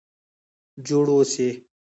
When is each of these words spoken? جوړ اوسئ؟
جوړ 0.87 1.05
اوسئ؟ 1.15 1.49